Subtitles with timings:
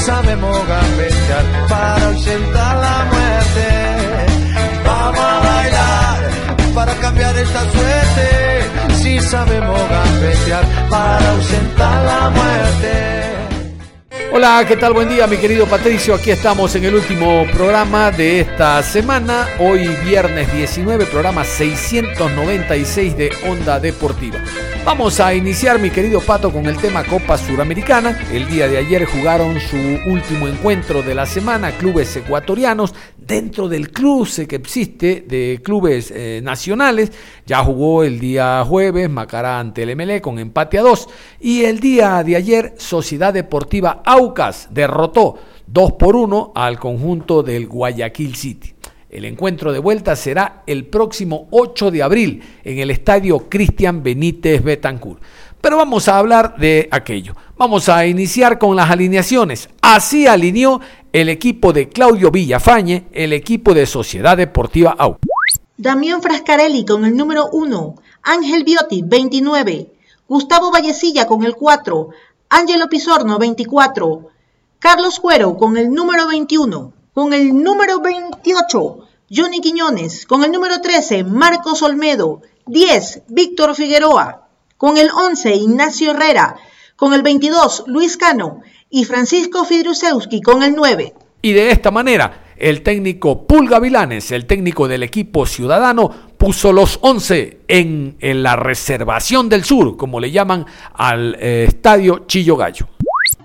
[0.00, 3.68] Sabemos gambetear para ausentar la muerte.
[4.84, 6.30] Vamos a bailar
[6.74, 8.94] para cambiar esta suerte.
[9.02, 13.30] Si sabemos gambetear para ausentar la muerte.
[14.32, 14.92] Hola, ¿qué tal?
[14.92, 16.14] Buen día, mi querido Patricio.
[16.14, 19.46] Aquí estamos en el último programa de esta semana.
[19.58, 24.38] Hoy viernes 19, programa 696 de Onda Deportiva.
[24.82, 28.18] Vamos a iniciar, mi querido Pato, con el tema Copa Suramericana.
[28.32, 29.76] El día de ayer jugaron su
[30.10, 36.40] último encuentro de la semana, clubes ecuatorianos dentro del cruce que existe de clubes eh,
[36.42, 37.12] nacionales.
[37.46, 41.08] Ya jugó el día jueves Macará ante el MLE con empate a 2
[41.40, 47.68] y el día de ayer Sociedad Deportiva Aucas derrotó 2 por 1 al conjunto del
[47.68, 48.69] Guayaquil City.
[49.10, 54.62] El encuentro de vuelta será el próximo 8 de abril en el estadio Cristian Benítez
[54.62, 55.20] Betancourt.
[55.60, 57.34] Pero vamos a hablar de aquello.
[57.58, 59.68] Vamos a iniciar con las alineaciones.
[59.82, 60.80] Así alineó
[61.12, 65.16] el equipo de Claudio Villafañe, el equipo de Sociedad Deportiva AU.
[65.76, 69.92] Damián Frascarelli con el número 1, Ángel Biotti 29,
[70.28, 72.10] Gustavo Vallecilla con el 4,
[72.48, 74.28] Ángelo Pizorno 24,
[74.78, 78.98] Carlos Cuero con el número 21, con el número 28,
[79.30, 86.12] Johnny Quiñones, con el número 13, Marcos Olmedo, 10, Víctor Figueroa, con el 11, Ignacio
[86.12, 86.56] Herrera,
[86.96, 91.14] con el 22, Luis Cano y Francisco Fidrusewski con el 9.
[91.42, 96.98] Y de esta manera, el técnico Pulga Vilanes, el técnico del equipo ciudadano, puso los
[97.00, 102.88] 11 en, en la reservación del sur, como le llaman al eh, estadio Chillo Gallo.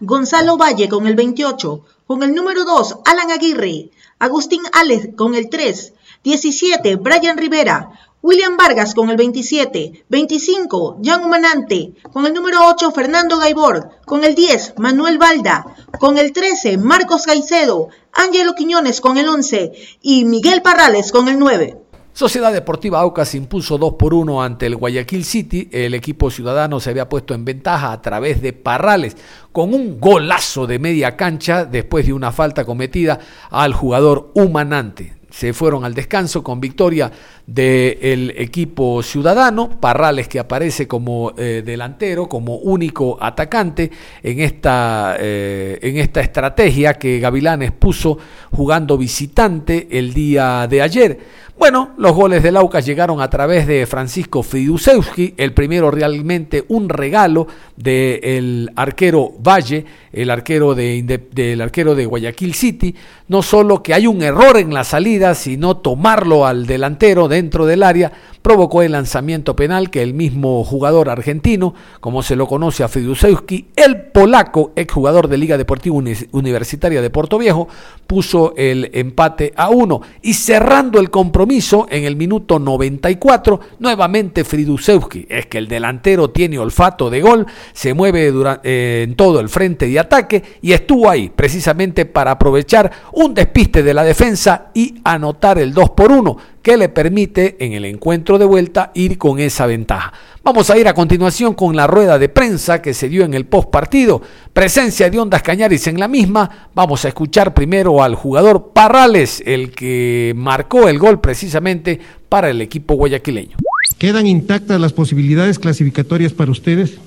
[0.01, 3.89] Gonzalo Valle con el 28, con el número 2, Alan Aguirre,
[4.19, 5.93] Agustín Alex con el 3,
[6.23, 12.91] 17, Brian Rivera, William Vargas con el 27, 25, Jan Humanante, con el número 8,
[12.91, 19.17] Fernando Gaibor, con el 10, Manuel Valda, con el 13, Marcos Caicedo, Ángelo Quiñones con
[19.17, 21.84] el 11 y Miguel Parrales con el 9.
[22.15, 25.67] Sociedad Deportiva Aucas impuso 2 por 1 ante el Guayaquil City.
[25.69, 29.17] El equipo ciudadano se había puesto en ventaja a través de Parrales
[29.51, 35.51] con un golazo de media cancha después de una falta cometida al jugador Humanante se
[35.51, 37.11] fueron al descanso con victoria
[37.45, 43.91] del equipo ciudadano, Parrales que aparece como eh, delantero, como único atacante
[44.23, 48.17] en esta, eh, en esta estrategia que Gavilanes puso
[48.51, 51.19] jugando visitante el día de ayer.
[51.57, 56.89] Bueno, los goles del Aucas llegaron a través de Francisco Fidusewski, el primero realmente un
[56.89, 62.93] regalo del arquero Valle, el arquero de, del arquero de Guayaquil City,
[63.27, 67.83] no solo que hay un error en la salida, sino tomarlo al delantero dentro del
[67.83, 68.11] área
[68.45, 73.69] provocó el lanzamiento penal que el mismo jugador argentino, como se lo conoce a Fidusewski,
[73.75, 75.95] el polaco, exjugador de Liga Deportiva
[76.31, 77.67] Universitaria de Puerto Viejo,
[78.05, 80.01] puso el empate a uno.
[80.21, 86.59] Y cerrando el compromiso en el minuto 94, nuevamente Fridusewski, es que el delantero tiene
[86.59, 88.31] olfato de gol, se mueve
[88.61, 93.81] eh, en todo el frente de ataque y estuvo ahí precisamente para aprovechar un despiste
[93.81, 98.37] de la defensa y anotar el 2 por 1 que le permite en el encuentro
[98.37, 100.11] de vuelta ir con esa ventaja.
[100.43, 103.45] Vamos a ir a continuación con la rueda de prensa que se dio en el
[103.45, 104.21] post partido.
[104.51, 106.69] Presencia de Ondas Cañaris en la misma.
[106.75, 112.61] Vamos a escuchar primero al jugador Parrales, el que marcó el gol precisamente para el
[112.61, 113.57] equipo guayaquileño.
[113.97, 116.97] ¿Quedan intactas las posibilidades clasificatorias para ustedes?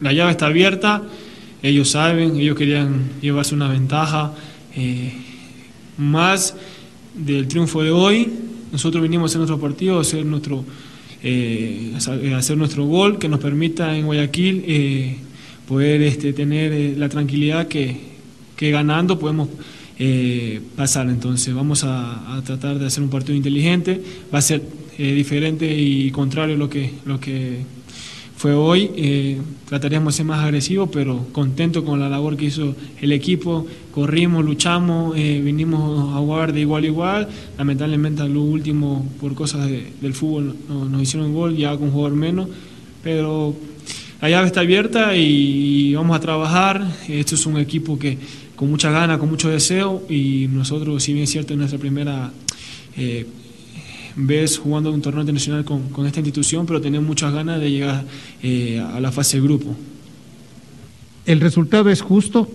[0.00, 1.02] La llave está abierta,
[1.62, 4.32] ellos saben, ellos querían llevarse una ventaja
[4.78, 5.12] eh,
[5.98, 6.54] más
[7.14, 8.28] del triunfo de hoy.
[8.72, 10.64] Nosotros vinimos a hacer nuestro partido, a hacer nuestro,
[11.22, 11.92] eh,
[12.36, 15.16] hacer nuestro gol que nos permita en Guayaquil eh,
[15.66, 17.96] poder este, tener eh, la tranquilidad que,
[18.56, 19.48] que ganando podemos
[20.76, 21.08] pasar.
[21.08, 24.00] Entonces vamos a, tratar de hacer un partido inteligente.
[24.32, 24.62] Va a ser
[24.96, 27.58] diferente y contrario a lo que, lo que
[28.38, 28.90] fue hoy.
[28.94, 33.66] Eh, trataríamos de ser más agresivos, pero contento con la labor que hizo el equipo.
[33.90, 37.28] Corrimos, luchamos, eh, vinimos a jugar de igual a igual.
[37.58, 42.48] Lamentablemente, a lo último, por cosas del fútbol, nos hicieron gol, ya con jugador menos.
[43.02, 43.56] Pero
[44.22, 46.86] la llave está abierta y vamos a trabajar.
[47.08, 48.18] Esto es un equipo que
[48.54, 52.32] con mucha gana, con mucho deseo y nosotros, si bien es cierto, en nuestra primera
[52.96, 53.26] eh,
[54.26, 58.04] vez jugando un torneo internacional con, con, esta institución, pero tenemos muchas ganas de llegar
[58.42, 59.74] eh, a la fase de grupo.
[61.24, 62.48] ¿El resultado es justo?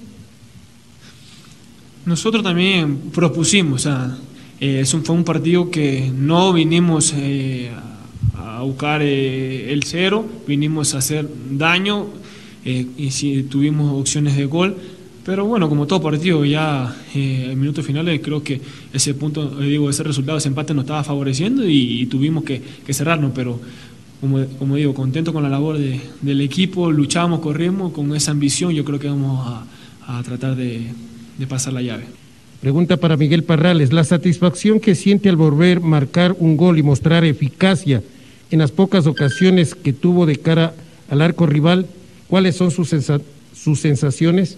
[2.06, 4.18] Nosotros también propusimos, o sea,
[4.60, 7.72] eh, es un, fue un partido que no vinimos eh,
[8.36, 12.08] a buscar eh, el cero, vinimos a hacer daño
[12.66, 14.78] eh, y si tuvimos opciones de gol,
[15.26, 18.60] pero bueno, como todo partido, ya eh, en minutos finales creo que
[18.92, 22.62] ese punto, eh, digo, ese resultado, ese empate nos estaba favoreciendo y, tuvimos que,
[22.92, 23.60] cerrarnos, pero
[24.20, 28.84] como, digo, contento con la labor de, del equipo, luchamos, corrimos con esa ambición, yo
[28.84, 30.88] creo que vamos a, a tratar de,
[31.48, 32.06] pasar la llave.
[32.62, 37.26] Pregunta para Miguel Parrales, la satisfacción que siente al volver marcar un gol y mostrar
[37.26, 38.02] eficacia
[38.50, 40.74] en las pocas ocasiones que tuvo de cara
[41.10, 41.88] al arco rival,
[42.28, 44.58] ¿cuáles son sus sensaciones?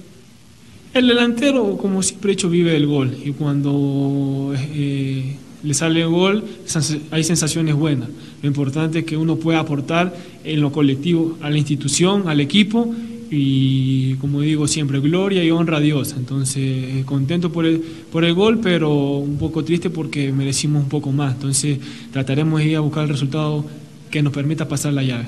[0.95, 6.07] El delantero, como siempre he hecho, vive el gol y cuando eh, le sale el
[6.07, 6.45] gol
[7.11, 8.07] hay sensaciones buenas.
[8.41, 10.15] Lo importante es que uno pueda aportar
[10.45, 12.95] en lo colectivo a la institución, al equipo
[13.29, 16.15] y como digo siempre, gloria y honra a Dios.
[16.17, 21.11] Entonces, contento por el, por el gol, pero un poco triste porque merecimos un poco
[21.11, 21.33] más.
[21.33, 21.77] Entonces,
[22.13, 23.65] trataremos de ir a buscar el resultado
[24.09, 25.25] que nos permita pasar la llave.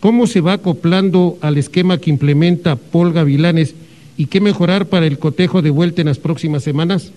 [0.00, 3.76] ¿Cómo se va acoplando al esquema que implementa Paul Gavilanes
[4.16, 7.12] y qué mejorar para el cotejo de vuelta en las próximas semanas?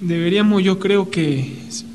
[0.00, 1.52] Deberíamos, yo creo que,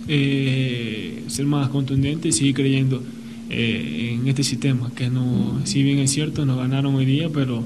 [0.08, 3.04] eh, ser más contundentes y seguir creyendo
[3.50, 7.64] eh, en este sistema, que no, si bien es cierto, nos ganaron hoy día, pero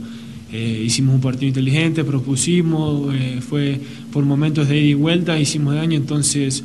[0.51, 3.13] eh, hicimos un partido inteligente, propusimos,
[3.47, 3.79] fue
[4.11, 6.63] por momentos de ida y vuelta, hicimos daño, entonces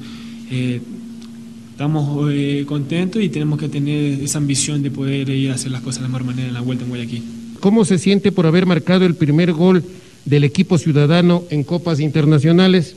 [1.72, 2.32] estamos
[2.66, 6.02] contentos y tenemos que tener esa ambición de poder ir a hacer las cosas de
[6.02, 7.22] la mejor manera en la vuelta en Guayaquil.
[7.60, 9.82] ¿Cómo se siente por haber marcado el primer gol
[10.24, 12.96] del equipo ciudadano en copas internacionales?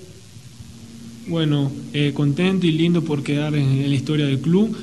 [1.28, 4.76] Bueno, eh, contento y lindo por quedar en, en, la historia del club,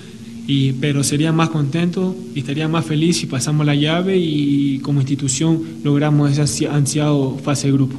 [0.46, 5.00] y, pero sería más contento y estaría más feliz si pasamos la llave y como
[5.00, 7.96] institución logramos ese ansiado fase de grupo.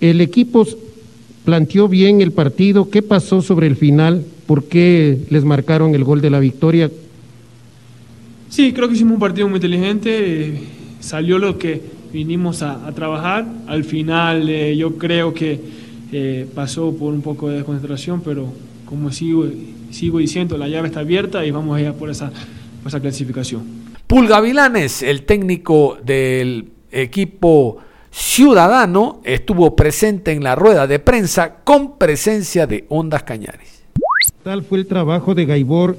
[0.00, 0.66] El equipo
[1.44, 2.88] planteó bien el partido.
[2.88, 4.24] ¿Qué pasó sobre el final?
[4.46, 6.90] ¿Por qué les marcaron el gol de la victoria?
[8.50, 10.10] Sí, creo que hicimos un partido muy inteligente.
[10.12, 10.60] Eh,
[10.98, 11.80] salió lo que
[12.12, 13.46] vinimos a, a trabajar.
[13.68, 15.60] Al final eh, yo creo que
[16.12, 18.52] eh, pasó por un poco de desconcentración, pero
[18.84, 19.46] como sigo,
[19.92, 22.32] sigo diciendo, la llave está abierta y vamos a ir por esa,
[22.82, 23.62] por esa clasificación.
[24.08, 27.78] Pulga Vilanes, el técnico del equipo
[28.10, 33.84] ciudadano, estuvo presente en la rueda de prensa con presencia de Ondas Cañares.
[34.42, 35.96] Tal fue el trabajo de Gaibor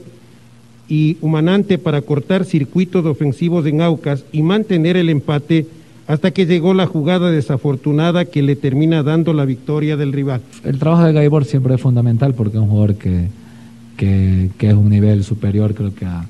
[0.92, 5.66] y Humanante para cortar circuitos ofensivos en Aucas y mantener el empate
[6.06, 10.42] hasta que llegó la jugada desafortunada que le termina dando la victoria del rival.
[10.66, 13.30] El trabajo de Gaibor siempre es fundamental porque es un jugador que,
[13.96, 16.26] que, que es un nivel superior creo que a,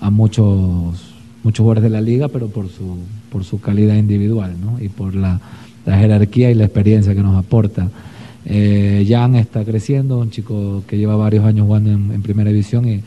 [0.00, 2.98] a, muchos, muchos jugadores de la liga, pero por su,
[3.32, 4.78] por su calidad individual ¿no?
[4.84, 5.40] y por la,
[5.86, 7.88] la, jerarquía y la experiencia que nos aporta.
[8.44, 12.86] Eh, Jan está creciendo, un chico que lleva varios años jugando en, en primera división
[12.86, 13.02] y,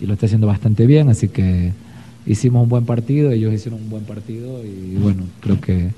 [0.00, 1.72] y lo está haciendo bastante bien, así que
[2.26, 5.90] hicimos un buen partido, ellos hicieron un buen partido y bueno, creo que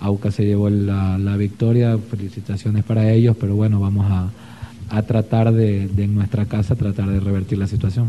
[0.00, 4.30] Auca se llevó la, la victoria, felicitaciones para ellos, pero bueno, vamos a,
[4.88, 8.08] a tratar de, de, en nuestra casa, tratar de revertir la situación.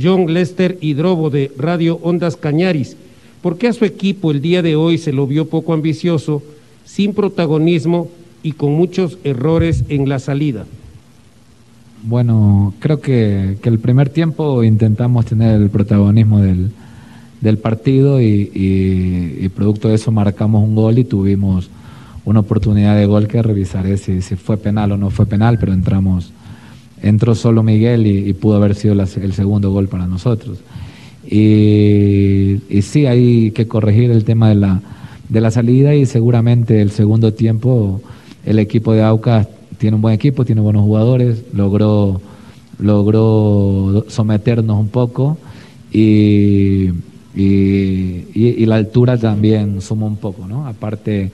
[0.00, 2.96] John Lester Hidrobo de Radio Ondas Cañaris,
[3.42, 6.42] ¿por qué a su equipo el día de hoy se lo vio poco ambicioso,
[6.84, 8.08] sin protagonismo
[8.42, 10.64] y con muchos errores en la salida?
[12.04, 16.70] Bueno, creo que, que el primer tiempo intentamos tener el protagonismo del,
[17.40, 21.68] del partido y, y, producto de eso marcamos un gol y tuvimos
[22.24, 25.72] una oportunidad de gol que revisaré si, si fue penal o no fue penal, pero
[25.72, 26.30] entramos,
[27.02, 30.58] entró solo Miguel y, pudo haber sido el segundo gol para nosotros.
[31.26, 34.80] Y, y, sí, hay que corregir el tema de la,
[35.28, 38.00] de la salida y seguramente el segundo tiempo
[38.44, 42.20] el equipo de Aucas tiene un buen equipo, tiene buenos jugadores, logró,
[42.78, 45.38] logró someternos un poco
[45.92, 46.90] y,
[47.34, 50.66] la altura también suma un poco, ¿no?
[50.66, 51.30] Aparte,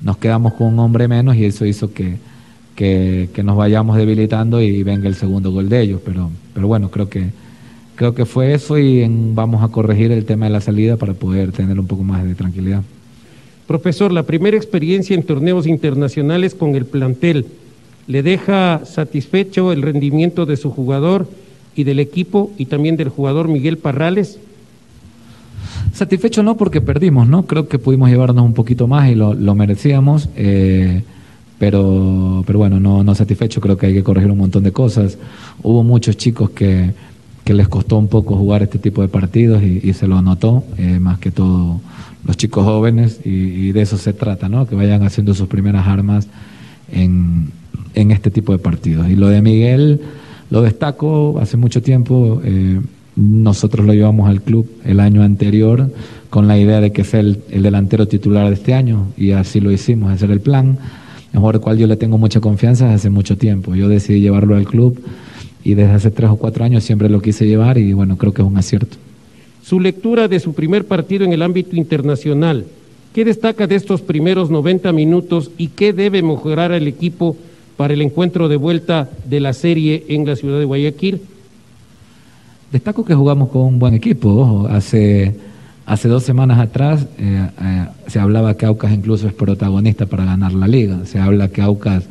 [0.00, 2.16] nos quedamos con un hombre menos y eso hizo que,
[2.74, 6.90] que, que nos vayamos debilitando y venga el segundo gol de ellos, pero, pero bueno,
[6.90, 7.30] creo que
[7.98, 11.50] creo que fue eso y vamos a corregir el tema de la salida para poder
[11.50, 12.82] tener un poco más de tranquilidad.
[13.66, 17.46] Profesor, la primera experiencia en torneos internacionales con el plantel,
[18.08, 21.28] ¿le deja satisfecho el rendimiento de su jugador
[21.76, 24.40] y del equipo y también del jugador Miguel Parrales?
[25.92, 27.46] Satisfecho no porque perdimos, ¿no?
[27.46, 31.02] Creo que pudimos llevarnos un poquito más y lo, merecíamos, eh,
[31.58, 35.18] pero, pero bueno, no, no satisfecho, creo que hay que corregir un montón de cosas.
[35.62, 36.92] Hubo muchos chicos que,
[37.44, 40.98] que les costó un poco jugar este tipo de partidos y, se lo notó, eh,
[40.98, 41.80] más que todo
[42.24, 44.66] los chicos jóvenes, y, de eso se trata, ¿no?
[44.66, 46.28] Que vayan haciendo sus primeras armas
[46.92, 47.50] en,
[48.00, 49.08] en este tipo de partidos.
[49.08, 50.00] Y lo de Miguel
[50.50, 52.40] lo destaco hace mucho tiempo.
[52.44, 52.80] Eh,
[53.16, 55.90] nosotros lo llevamos al club el año anterior
[56.30, 59.72] con la idea de que sea el, delantero titular de este año y así lo
[59.72, 60.78] hicimos, ese era el plan,
[61.32, 63.74] al cual yo le tengo mucha confianza hace mucho tiempo.
[63.74, 65.00] Yo decidí llevarlo al club
[65.64, 68.42] y desde hace tres o cuatro años siempre lo quise llevar y bueno, creo que
[68.42, 68.96] es un acierto.
[69.64, 72.66] Su lectura de su primer partido en el ámbito internacional,
[73.12, 77.36] ¿qué destaca de estos primeros 90 minutos y qué debe mejorar el equipo
[77.78, 81.20] para el encuentro de vuelta de la serie en la ciudad de Guayaquil?
[82.72, 84.66] Destaco que jugamos con un buen equipo.
[84.68, 85.36] Hace,
[85.86, 90.52] hace dos semanas atrás eh, eh, se hablaba que Aucas incluso es protagonista para ganar
[90.54, 91.06] la liga.
[91.06, 92.02] Se habla que Aucas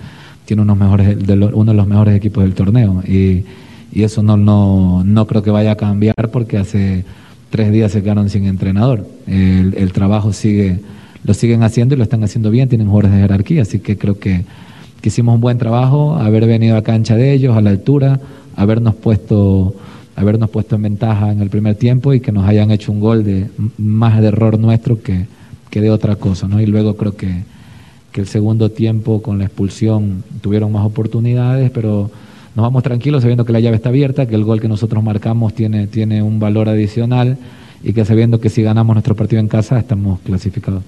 [0.45, 1.17] tiene unos mejores,
[1.53, 3.03] uno de los mejores equipos del torneo.
[3.05, 3.43] Y,
[3.93, 7.03] eso no, no, no creo que vaya a cambiar porque hace
[7.49, 9.07] tres días se quedaron sin entrenador.
[9.25, 10.79] El, trabajo sigue,
[11.23, 14.19] lo siguen haciendo y lo están haciendo bien, tienen jugadores de jerarquía, así que creo
[14.19, 14.45] que,
[15.07, 18.19] hicimos un buen trabajo, haber venido a cancha de ellos, a la altura,
[18.55, 19.75] habernos puesto
[20.17, 23.23] habernos puesto en ventaja en el primer tiempo y que nos hayan hecho un gol
[23.23, 25.27] de más de error nuestro que,
[25.69, 26.59] que de otra cosa, ¿no?
[26.59, 27.43] Y luego creo que,
[28.11, 32.09] que, el segundo tiempo con la expulsión tuvieron más oportunidades, pero
[32.55, 35.53] nos vamos tranquilos sabiendo que la llave está abierta, que el gol que nosotros marcamos
[35.53, 37.37] tiene, tiene un valor adicional
[37.83, 40.81] y que sabiendo que si ganamos nuestro partido en casa estamos clasificados.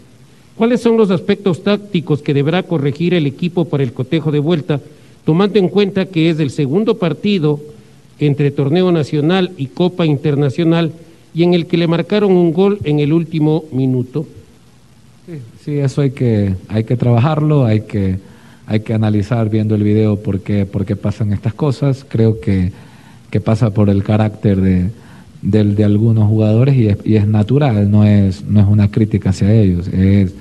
[0.59, 4.81] ¿Cuáles son los aspectos tácticos que deberá corregir el equipo para el cotejo de vuelta,
[5.23, 7.61] tomando en cuenta que es el segundo partido
[8.19, 10.91] entre torneo nacional y Copa Internacional
[11.33, 14.27] y en el que le marcaron un gol en el último minuto.
[15.63, 18.19] Sí, eso hay que, hay que trabajarlo, hay que,
[18.67, 22.05] hay que analizar viendo el video por qué, por qué pasan estas cosas.
[22.05, 22.73] Creo que,
[23.31, 24.89] que pasa por el carácter de,
[25.41, 29.53] de algunos jugadores y es, y es, natural, no es, no es una crítica hacia
[29.53, 30.33] ellos, es,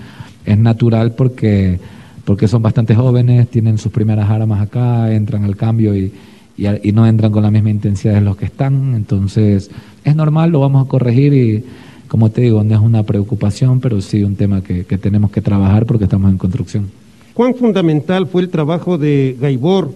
[0.44, 1.78] es natural porque,
[2.24, 6.12] porque son bastante jóvenes, tienen sus primeras armas acá, entran al cambio y,
[6.56, 8.94] y, no entran con la misma intensidad de los que están.
[8.94, 9.70] Entonces,
[10.04, 11.64] es normal, lo vamos a corregir y,
[12.08, 15.86] como te digo, no es una preocupación, pero sí un tema que, tenemos que trabajar
[15.86, 16.90] porque estamos en construcción.
[17.34, 19.94] ¿Cuán fundamental fue el trabajo de Gaibor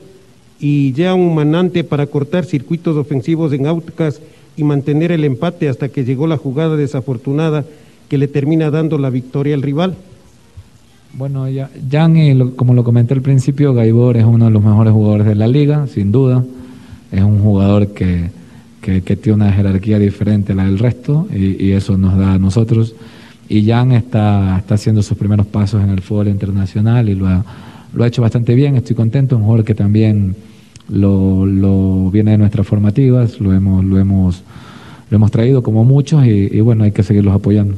[0.60, 4.20] y ya un manante para cortar circuitos ofensivos en Aucas
[4.56, 7.64] y mantener el empate hasta que llegó la jugada desafortunada
[8.08, 9.96] que le termina dando la victoria al rival?
[11.14, 15.26] Bueno, ya, Jan, como lo comenté al principio, Gaibor es uno de los mejores jugadores
[15.26, 16.44] de la liga, sin duda.
[17.10, 18.30] Es un jugador que,
[18.80, 22.94] que, tiene una jerarquía diferente a la del resto y, eso nos da a nosotros.
[23.48, 27.44] Y Jan está, está haciendo sus primeros pasos en el fútbol internacional y lo ha,
[27.94, 29.36] lo ha hecho bastante bien, estoy contento.
[29.36, 30.34] Un jugador que también
[30.92, 34.42] lo, lo viene de nuestras formativas, lo hemos, lo hemos,
[35.10, 37.74] lo hemos traído como muchos y, y bueno, hay que seguirlos apoyando.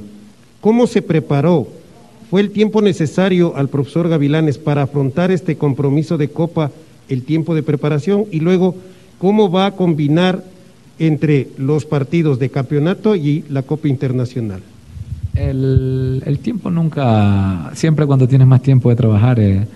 [0.60, 1.68] ¿Cómo se preparó
[2.34, 6.72] ¿Fue el tiempo necesario al profesor Gavilanes para afrontar este compromiso de Copa,
[7.08, 8.24] el tiempo de preparación?
[8.32, 8.74] Y luego,
[9.18, 10.42] ¿cómo va a combinar
[10.98, 14.62] entre los partidos de campeonato y la Copa Internacional?
[15.34, 19.66] El, tiempo nunca, siempre cuando tienes más tiempo de trabajar eh,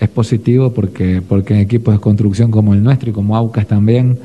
[0.00, 4.18] es positivo porque, porque en equipos de construcción como el nuestro y como Aucas también,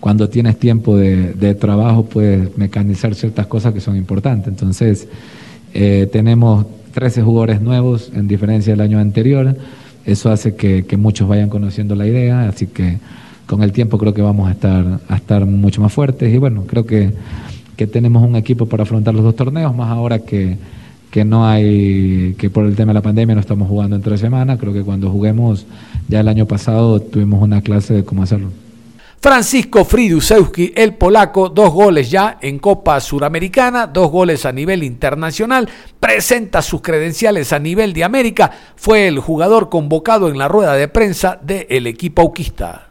[0.00, 4.48] cuando tienes tiempo de, trabajo puedes mecanizar ciertas cosas que son importantes.
[4.48, 5.08] Entonces,
[5.72, 9.56] eh, tenemos 13 jugadores nuevos en diferencia del año anterior.
[10.04, 12.98] Eso hace que, muchos vayan conociendo la idea, así que
[13.46, 16.64] con el tiempo creo que vamos a estar, a estar mucho más fuertes y bueno,
[16.66, 17.12] creo que,
[17.76, 20.58] que tenemos un equipo para afrontar los dos torneos, más ahora que,
[21.14, 24.18] que no hay, que por el tema de la pandemia no estamos jugando en tres
[24.18, 25.64] semanas, creo que cuando juguemos,
[26.08, 28.48] ya el año pasado tuvimos una clase de cómo hacerlo.
[29.20, 35.68] Francisco Fridusewski, el polaco, dos goles ya en Copa Suramericana, dos goles a nivel internacional,
[36.00, 40.88] presenta sus credenciales a nivel de América, fue el jugador convocado en la rueda de
[40.88, 42.88] prensa del equipo auquista.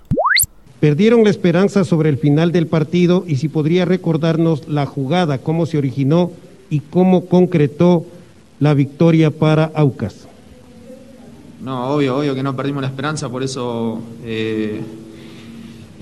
[0.79, 5.65] Perdieron la esperanza sobre el final del partido y si podría recordarnos la jugada, cómo
[5.65, 6.31] se originó
[6.69, 8.05] y cómo concretó
[8.63, 10.27] la victoria para Aucas.
[11.61, 14.01] No, obvio, obvio que no perdimos la esperanza, por eso...
[14.23, 14.81] Eh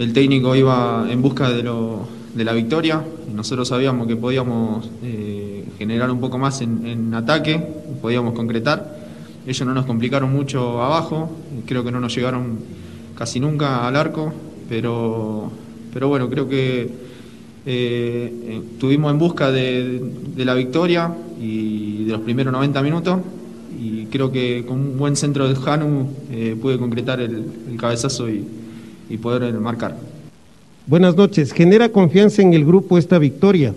[0.01, 3.03] el técnico iba en busca de lo, la victoria.
[3.33, 7.61] Nosotros sabíamos que podíamos eh, generar un poco más en, ataque,
[8.01, 8.99] podíamos concretar.
[9.45, 11.29] Ellos no nos complicaron mucho abajo,
[11.67, 12.59] creo que no nos llegaron
[13.15, 14.33] casi nunca al arco,
[14.69, 15.51] pero,
[15.93, 16.89] pero bueno, creo que
[17.65, 20.01] eh, estuvimos en busca de,
[20.37, 21.70] la victoria y
[22.05, 23.19] de los primeros 90 minutos
[23.79, 27.45] y creo que con un buen centro de Janu eh, pude concretar el,
[27.77, 28.45] cabezazo y,
[29.09, 29.97] y poder marcar.
[30.87, 31.53] Buenas noches.
[31.53, 33.73] ¿Genera confianza en el grupo esta victoria?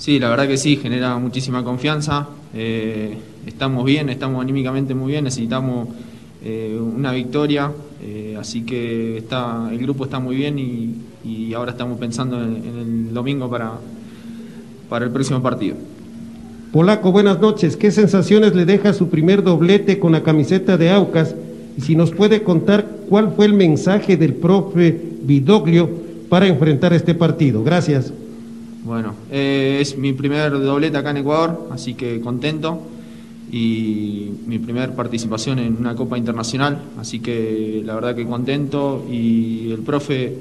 [0.00, 2.26] Sí, la verdad que sí, genera muchísima confianza.
[2.54, 5.88] Eh, estamos bien, estamos anímicamente muy bien, necesitamos
[6.42, 7.70] eh, una victoria,
[8.02, 13.12] eh, así que está, el grupo está muy bien y, ahora estamos pensando en, el
[13.12, 13.72] domingo para,
[14.88, 15.76] para el próximo partido.
[16.72, 17.76] Polaco, buenas noches.
[17.76, 21.34] ¿Qué sensaciones le deja su primer doblete con la camiseta de Aucas?
[21.76, 25.90] Y si nos puede contar cuál fue el mensaje del profe Vidoglio
[26.28, 27.64] para enfrentar este partido.
[27.64, 28.12] Gracias.
[28.84, 32.80] Bueno, eh, es mi primer doblete acá en Ecuador, así que contento.
[33.50, 39.04] Y mi primera participación en una Copa Internacional, así que la verdad que contento.
[39.10, 40.36] Y el profe,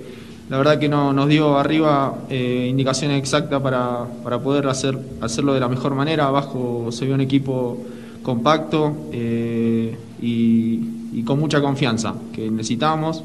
[0.50, 4.08] la verdad que no, nos dio arriba eh, indicaciones exactas para,
[4.44, 6.26] poder hacer, hacerlo de la mejor manera.
[6.26, 7.78] Abajo se vio un equipo
[8.24, 13.24] compacto eh, y, con mucha confianza que necesitábamos.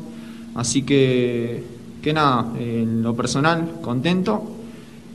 [0.54, 1.64] Así que,
[2.02, 4.42] que nada, en lo personal, contento.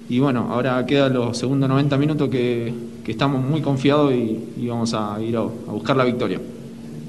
[0.10, 2.74] Y bueno, ahora quedan los segundos 90 minutos que,
[3.06, 6.40] estamos muy confiados y, vamos a ir a, buscar la victoria.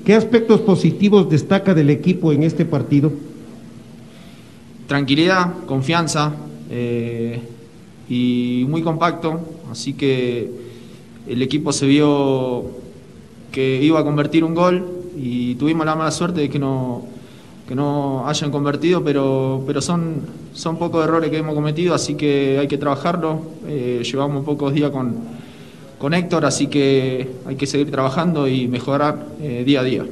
[0.04, 3.12] ¿Qué aspectos positivos destaca del equipo en este partido?
[4.90, 6.32] Tranquilidad, confianza
[6.68, 7.40] eh,
[8.08, 9.38] y muy compacto.
[9.70, 10.50] Así que
[11.28, 12.64] el equipo se vio
[13.52, 14.84] que iba a convertir un gol
[15.16, 17.04] y tuvimos la mala suerte de que no,
[17.68, 20.22] que no hayan convertido, pero, pero son,
[20.54, 23.42] son pocos errores que hemos cometido, así que hay que trabajarlo.
[23.68, 25.18] Eh, llevamos pocos días con,
[26.00, 30.04] con Héctor, así que hay que seguir trabajando y mejorar eh, día a día.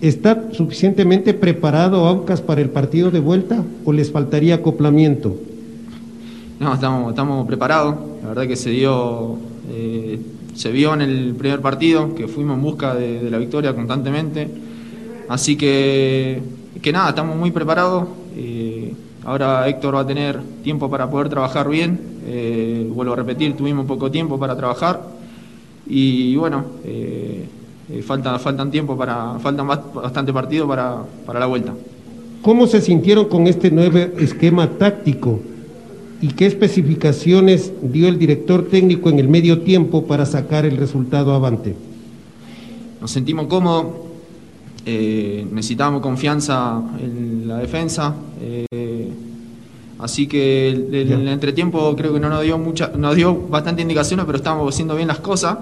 [0.00, 5.36] ¿Está suficientemente preparado Aucas para el partido de vuelta o les faltaría acoplamiento?
[6.60, 7.96] No, estamos, estamos preparados.
[8.22, 9.38] La verdad que se dio,
[9.70, 10.20] eh,
[10.54, 14.48] se vio en el primer partido que fuimos en busca de la victoria constantemente
[15.28, 16.42] Así que,
[16.80, 18.08] que nada, estamos muy preparados.
[18.34, 22.00] Eh, ahora Héctor va a tener tiempo para poder trabajar bien.
[22.26, 25.02] Eh, vuelvo a repetir, tuvimos poco tiempo para trabajar.
[25.86, 26.64] Y bueno,
[27.90, 31.72] eh, falta, faltan tiempo para, faltan bastante partido para, para la vuelta.
[32.42, 35.40] ¿Cómo se sintieron con este nuevo esquema táctico?
[36.20, 41.32] ¿Y qué especificaciones dio el director técnico en el medio tiempo para sacar el resultado
[41.32, 41.74] avante?
[43.00, 43.86] Nos sentimos cómodos,
[44.84, 48.14] eh, necesitábamos confianza en la defensa.
[48.40, 49.08] Eh,
[49.98, 54.26] así que el, el, entretiempo creo que no nos dio mucha, nos dio bastante indicaciones,
[54.26, 55.58] pero estábamos haciendo bien las cosas.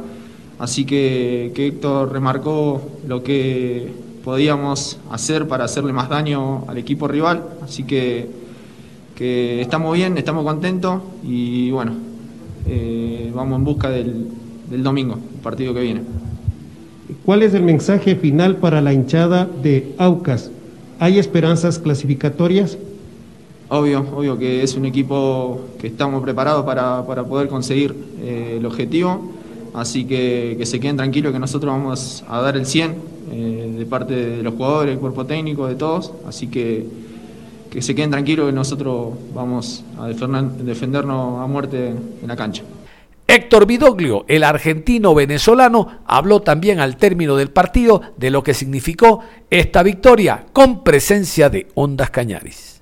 [0.59, 3.93] Así que, Héctor remarcó lo que
[4.25, 7.45] podíamos hacer para hacerle más daño al equipo rival.
[7.63, 8.29] Así que,
[9.15, 11.93] que estamos bien, estamos contentos y bueno,
[12.67, 14.29] eh, vamos en busca del,
[14.71, 16.03] del domingo, el partido que viene.
[17.25, 20.51] ¿Cuál es el mensaje final para la hinchada de Aucas?
[20.99, 22.79] ¿Hay esperanzas clasificatorias?
[23.69, 29.33] Obvio, obvio que es un equipo que estamos preparados para, poder conseguir eh, el objetivo,
[29.77, 32.95] así que, que se queden tranquilos que nosotros vamos a dar el 100
[33.31, 36.85] eh, de parte de los jugadores, el cuerpo técnico, de todos, así que
[37.77, 42.63] que se queden tranquilos que nosotros vamos a defendernos a muerte en la cancha.
[43.29, 49.21] Héctor Vidoglio, el argentino venezolano, habló también al término del partido de lo que significó
[49.51, 52.81] esta victoria con presencia de Ondas Cañaris.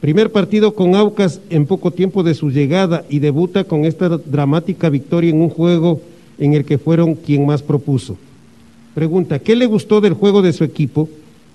[0.00, 4.90] Primer partido con Aucas en poco tiempo de su llegada y debuta con esta dramática
[4.90, 6.00] victoria en un juego
[6.40, 8.16] en el que fueron quien más propuso.
[8.94, 11.08] Pregunta, ¿qué le gustó del juego de su equipo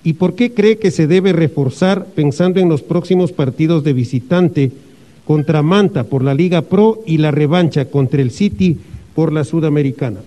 [0.03, 4.71] y por qué cree que se debe reforzar pensando en los próximos partidos de visitante
[5.25, 8.77] contra Manta por la Liga Pro y la revancha contra el City
[9.15, 10.19] por la Sudamericana.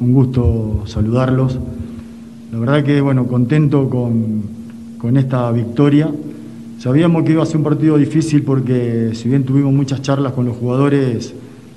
[0.00, 1.58] Un gusto saludarlos.
[2.52, 4.42] La verdad que, bueno, contento con,
[4.98, 6.08] con esta victoria.
[6.78, 10.46] Sabíamos que iba a ser un partido difícil porque si bien tuvimos muchas charlas con
[10.46, 11.34] los jugadores,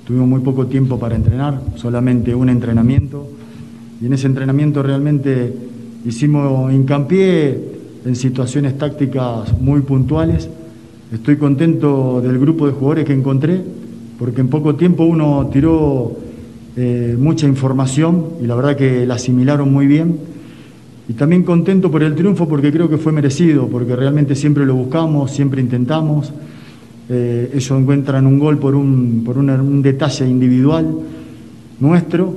[0.08, 3.28] tuvimos muy poco tiempo para entrenar, solamente un entrenamiento.
[4.02, 5.54] Y en ese entrenamiento realmente
[6.04, 10.48] hicimos hincapié en situaciones tácticas muy puntuales
[11.12, 13.62] Estoy contento del grupo de jugadores que encontré,
[14.18, 16.18] porque en poco tiempo uno tiró
[16.76, 20.18] eh, mucha información y la verdad que la asimilaron muy bien.
[21.08, 24.74] y también contento por el triunfo porque creo que fue merecido, porque realmente siempre lo
[24.74, 26.30] buscamos, siempre intentamos.
[27.10, 30.86] Eh, ellos encuentran un gol por, un, por un detalle individual
[31.80, 32.34] nuestro,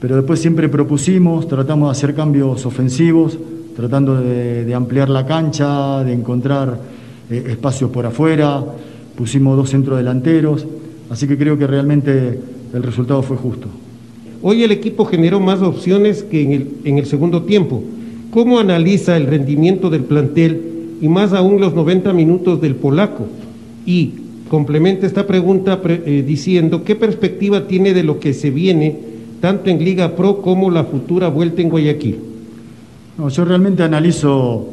[0.00, 3.38] pero después siempre propusimos, tratamos de hacer cambios ofensivos,
[3.74, 6.78] tratando de, ampliar la cancha, de encontrar
[7.30, 8.62] eh, espacios por afuera,
[9.16, 10.66] pusimos dos centros delanteros,
[11.10, 12.38] así que creo que realmente
[12.74, 13.68] el resultado fue justo.
[14.42, 17.82] Hoy el equipo generó más opciones que en el segundo tiempo.
[18.30, 23.26] ¿Cómo analiza el rendimiento del plantel y más aún los 90 minutos del polaco?
[23.86, 24.12] Y
[24.48, 29.84] complementa esta pregunta eh, diciendo qué perspectiva tiene de lo que se viene tanto en
[29.84, 32.16] Liga Pro como la futura vuelta en Guayaquil.
[33.28, 34.68] yo realmente analizo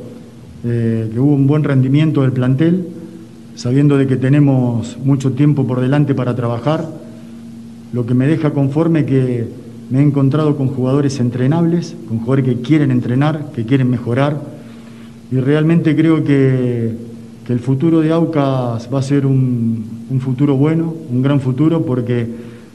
[0.63, 2.85] eh, que hubo un buen rendimiento del plantel,
[3.55, 6.87] sabiendo de que tenemos mucho tiempo por delante para trabajar,
[7.93, 9.47] lo que me deja conforme que
[9.89, 14.39] me he encontrado con jugadores entrenables, con jugadores que quieren entrenar, que quieren mejorar.
[15.31, 16.91] Y realmente creo que,
[17.49, 22.27] el futuro de Aucas va a ser un, futuro bueno, un gran futuro, porque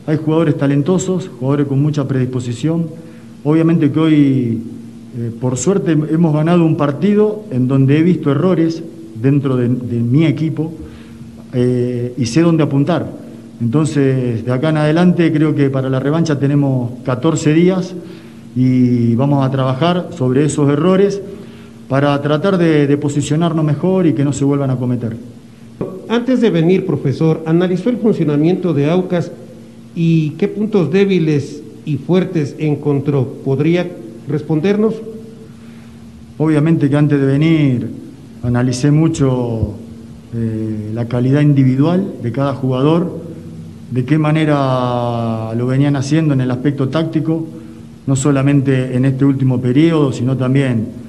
[0.06, 2.86] hay jugadores talentosos, jugadores con mucha predisposición.
[3.44, 4.62] Obviamente que hoy,
[5.16, 8.82] eh, por suerte, hemos ganado un partido en donde he visto errores
[9.14, 10.72] dentro de, mi equipo
[11.52, 13.24] eh, y sé dónde apuntar
[13.60, 17.94] entonces, de acá en adelante creo que para la revancha tenemos 14 días
[18.56, 21.22] y vamos a trabajar sobre esos errores
[21.88, 25.16] para tratar de, posicionarnos mejor y que no se vuelvan a cometer.
[26.08, 29.30] Antes de venir, profesor, analizó el funcionamiento de AUCAS
[29.94, 33.26] y qué puntos débiles y fuertes encontró.
[33.44, 33.90] ¿Podría
[34.28, 34.94] respondernos?
[36.38, 37.88] Obviamente que antes de venir
[38.42, 39.74] analicé mucho
[40.34, 43.20] eh, la calidad individual de cada jugador
[43.90, 47.46] de qué manera lo venían haciendo en el aspecto táctico,
[48.06, 51.03] no solamente en este último periodo, sino también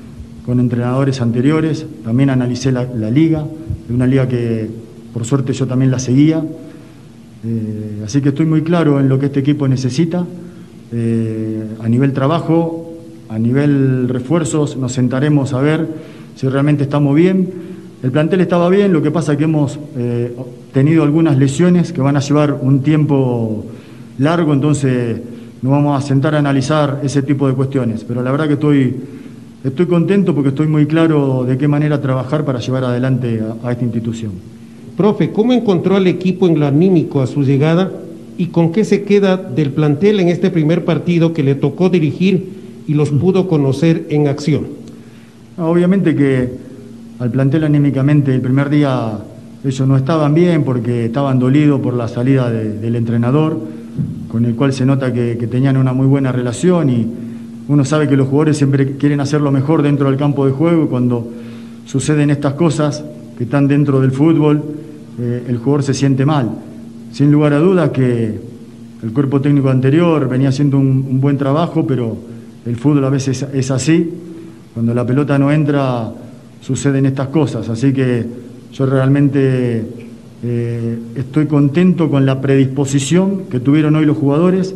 [0.45, 1.85] con entrenadores anteriores.
[2.03, 3.45] También analicé la, liga,
[3.87, 4.69] de una liga que
[5.13, 6.43] por suerte yo también la seguía.
[7.43, 10.25] Eh, así que estoy muy claro en lo que este equipo necesita.
[10.91, 12.93] Eh, a nivel trabajo,
[13.29, 15.87] a nivel refuerzos, nos sentaremos a ver
[16.35, 17.49] si realmente estamos bien.
[18.03, 20.35] El plantel estaba bien, lo que pasa es que hemos eh,
[20.73, 23.65] tenido algunas lesiones que van a llevar un tiempo
[24.19, 25.21] largo, entonces
[25.61, 28.03] nos vamos a sentar a analizar ese tipo de cuestiones.
[28.03, 28.95] Pero la verdad que estoy,
[29.65, 33.83] estoy contento porque estoy muy claro de qué manera trabajar para llevar adelante a, esta
[33.83, 34.31] institución.
[34.95, 37.91] Profe, ¿cómo encontró al equipo en lo anímico a su llegada
[38.37, 42.83] y con qué se queda del plantel en este primer partido que le tocó dirigir
[42.87, 44.67] y los pudo conocer en acción?
[45.57, 46.49] Obviamente que
[47.19, 49.19] al plantel anímicamente el primer día
[49.63, 53.59] ellos no estaban bien porque estaban dolidos por la salida del entrenador,
[54.27, 57.07] con el cual se nota que, tenían una muy buena relación y
[57.67, 60.85] uno sabe que los jugadores siempre quieren hacer lo mejor dentro del campo de juego
[60.85, 61.27] y cuando
[61.85, 63.03] suceden estas cosas
[63.37, 64.63] que están dentro del fútbol,
[65.19, 66.49] eh, el jugador se siente mal.
[67.11, 68.39] Sin lugar a dudas que
[69.03, 72.15] el cuerpo técnico anterior venía haciendo un, buen trabajo, pero
[72.65, 74.11] el fútbol a veces es así.
[74.73, 76.11] Cuando la pelota no entra,
[76.61, 77.69] suceden estas cosas.
[77.69, 78.25] Así que
[78.73, 79.85] yo realmente
[80.43, 84.75] eh, estoy contento con la predisposición que tuvieron hoy los jugadores.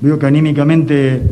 [0.00, 1.22] Veo que anímicamente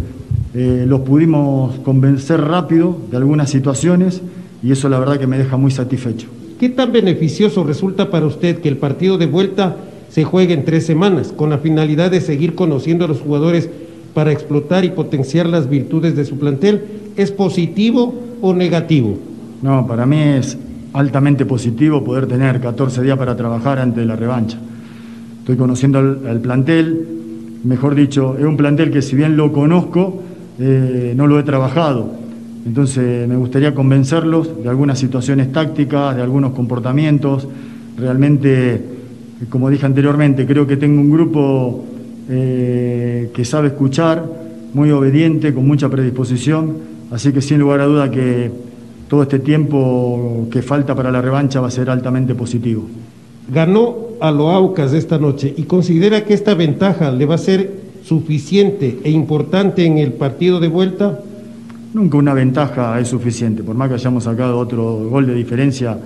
[0.55, 4.23] eh, los pudimos convencer rápido de algunas situaciones
[4.63, 6.29] y eso la verdad que me deja muy satisfecho.
[6.59, 9.77] ¿Qué tan beneficioso resulta para usted que el partido de vuelta
[10.11, 13.69] se juegue en tres semanas con la finalidad de seguir conociendo a los jugadores
[14.15, 16.83] para explotar y potenciar las virtudes de su plantel?
[17.17, 19.19] ¿Es positivo o negativo?
[19.63, 20.59] No, para mí es
[20.93, 24.59] altamente positivo poder tener 14 días para trabajar antes de la revancha.
[25.41, 27.07] Estoy conociendo al, plantel,
[27.65, 30.23] mejor dicho, es un plantel que si bien lo conozco,
[30.59, 32.11] eh, no lo he trabajado.
[32.67, 37.49] Entonces me gustaría convencerlos de algunas situaciones tácticas, de algunos comportamientos.
[37.97, 38.83] Realmente,
[39.49, 41.85] como dije anteriormente, creo que tengo un grupo
[42.29, 44.25] eh, que sabe escuchar,
[44.75, 46.77] muy obediente, con mucha predisposición.
[47.11, 48.51] Así que sin lugar a duda que
[49.09, 52.85] todo este tiempo que falta para la revancha va a ser altamente positivo.
[53.51, 59.01] Ganó a Loaucas esta noche y considera que esta ventaja le va a ser suficiente
[59.05, 61.21] e importante en el partido de vuelta.
[61.95, 65.99] Nunca una ventaja es suficiente, por más que hayamos sacado otro gol de diferencia,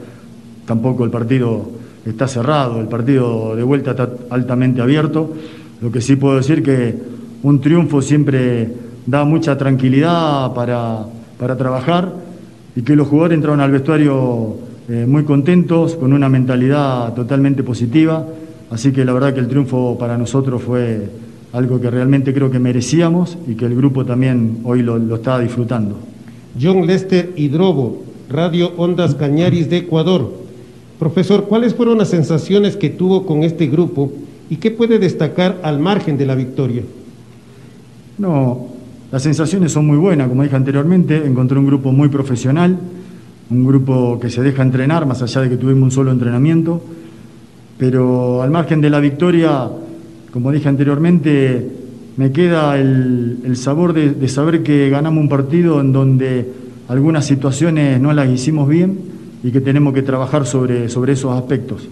[0.64, 1.70] tampoco el partido
[2.06, 5.32] está cerrado, el partido de vuelta está altamente abierto.
[5.80, 6.96] Lo que sí puedo decir que
[7.42, 8.72] un triunfo siempre
[9.06, 11.04] da mucha tranquilidad para,
[11.38, 12.12] para trabajar
[12.76, 14.56] y que los jugadores entraron al vestuario
[14.88, 18.26] eh, muy contentos, con una mentalidad totalmente positiva,
[18.70, 21.08] así que la verdad que el triunfo para nosotros fue
[21.52, 25.40] algo que realmente creo que merecíamos y que el grupo también hoy lo, lo estaba
[25.40, 25.98] disfrutando.
[26.60, 30.32] John Lester Hidrobo, Radio Ondas Cañaris de Ecuador.
[30.98, 34.12] Profesor, ¿cuáles fueron las sensaciones que tuvo con este grupo
[34.48, 36.82] y qué puede destacar al margen de la victoria?
[38.18, 38.68] No,
[39.10, 42.78] las sensaciones son muy buenas, como dije anteriormente, encontré un grupo muy profesional,
[43.50, 46.82] un grupo que se deja entrenar, más allá de que tuvimos un solo entrenamiento,
[47.76, 49.68] pero al margen de la victoria,
[50.32, 51.68] como dije anteriormente,
[52.16, 56.52] me queda el, sabor de, de saber que ganamos un partido en donde
[56.88, 58.98] algunas situaciones no las hicimos bien
[59.42, 61.88] y que tenemos que trabajar sobre, sobre esos aspectos.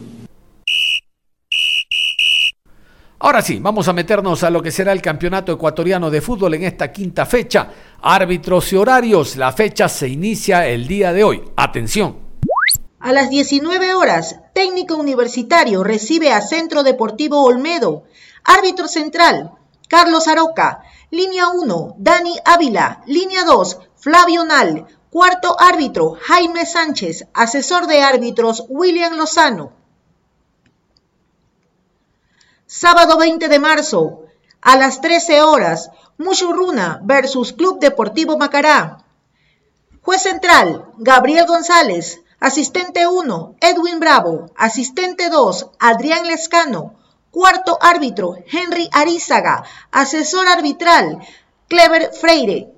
[3.22, 6.62] Ahora sí, vamos a meternos a lo que será el Campeonato Ecuatoriano de Fútbol en
[6.62, 7.68] esta quinta fecha.
[8.00, 9.36] Árbitros y horarios.
[9.36, 11.42] La fecha se inicia el día de hoy.
[11.56, 12.16] Atención.
[12.98, 18.04] A las 19 horas, técnico universitario recibe a Centro Deportivo Olmedo.
[18.44, 20.82] Árbitro central, Carlos Aroca.
[21.10, 23.02] Línea 1, Dani Ávila.
[23.06, 24.86] Línea 2, Flavio Nal.
[25.10, 27.26] Cuarto árbitro, Jaime Sánchez.
[27.34, 29.72] Asesor de árbitros, William Lozano.
[32.66, 34.26] Sábado 20 de marzo,
[34.62, 39.04] a las 13 horas, Mushurruna versus Club Deportivo Macará.
[40.02, 42.20] Juez central, Gabriel González.
[42.38, 44.46] Asistente 1, Edwin Bravo.
[44.54, 46.99] Asistente 2, Adrián Lescano.
[47.30, 49.64] Cuarto árbitro, Henry Arizaga.
[49.92, 51.20] Asesor arbitral,
[51.68, 52.72] Clever Freire.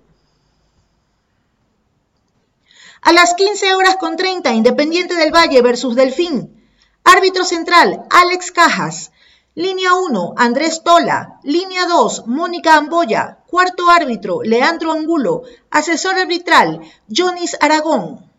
[3.01, 6.63] A las 15 horas con 30, Independiente del Valle versus Delfín.
[7.03, 9.11] Árbitro central, Alex Cajas.
[9.55, 11.41] Línea 1, Andrés Tola.
[11.43, 13.39] Línea 2, Mónica Amboya.
[13.47, 15.43] Cuarto árbitro, Leandro Angulo.
[15.71, 18.31] Asesor arbitral, Jonis Aragón.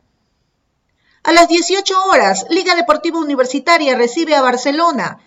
[1.24, 5.20] A las 18 horas, Liga Deportiva Universitaria recibe a Barcelona.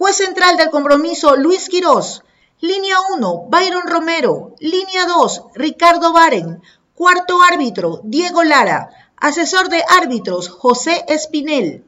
[0.00, 2.22] Juez central del compromiso, Luis Quirós.
[2.62, 4.54] Línea 1, Byron Romero.
[4.58, 6.62] Línea 2, Ricardo Baren.
[6.94, 8.88] Cuarto árbitro, Diego Lara.
[9.18, 11.84] Asesor de árbitros, José Espinel.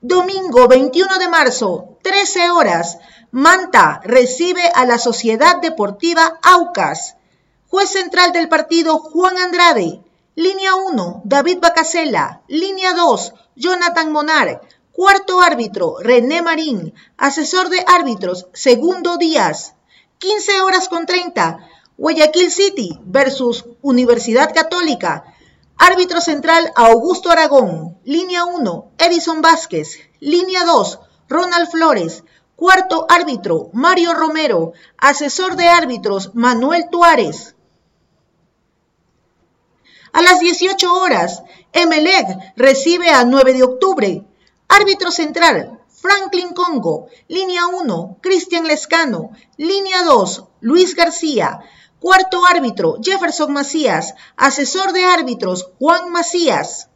[0.00, 2.96] Domingo 21 de marzo, 13 horas.
[3.30, 7.16] Manta recibe a la Sociedad Deportiva Aucas.
[7.68, 10.00] Juez central del partido, Juan Andrade.
[10.34, 12.40] Línea 1, David Bacasela.
[12.48, 14.62] Línea 2, Jonathan Monar.
[14.98, 16.92] Cuarto árbitro, René Marín.
[17.16, 19.74] Asesor de árbitros, Segundo Díaz.
[20.18, 21.60] 15 horas con 30.
[21.96, 25.22] Guayaquil City versus Universidad Católica.
[25.76, 27.96] Árbitro central Augusto Aragón.
[28.02, 30.00] Línea 1, Edison Vázquez.
[30.18, 32.24] Línea 2, Ronald Flores.
[32.56, 34.72] Cuarto árbitro, Mario Romero.
[34.96, 37.54] Asesor de árbitros, Manuel Tuárez.
[40.12, 44.24] A las 18 horas, Emelec recibe a 9 de octubre.
[44.68, 47.08] Árbitro central, Franklin Congo.
[47.26, 49.30] Línea 1, Cristian Lescano.
[49.56, 51.60] Línea 2, Luis García.
[51.98, 54.14] Cuarto árbitro, Jefferson Macías.
[54.36, 56.88] Asesor de árbitros, Juan Macías.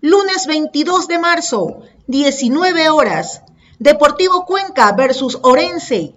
[0.00, 3.40] Lunes 22 de marzo, 19 horas.
[3.78, 6.14] Deportivo Cuenca versus Orense.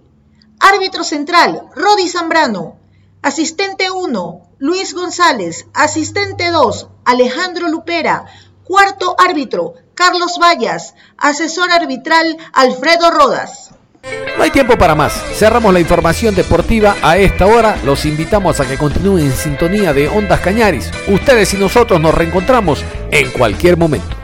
[0.59, 2.77] Árbitro central, Rodi Zambrano.
[3.21, 5.65] Asistente 1, Luis González.
[5.73, 8.25] Asistente 2, Alejandro Lupera.
[8.67, 10.93] Cuarto árbitro, Carlos Vallas.
[11.17, 13.71] Asesor arbitral, Alfredo Rodas.
[14.37, 15.13] No hay tiempo para más.
[15.33, 17.77] Cerramos la información deportiva a esta hora.
[17.85, 20.91] Los invitamos a que continúen en sintonía de Ondas Cañaris.
[21.07, 24.16] Ustedes y nosotros nos reencontramos en cualquier momento.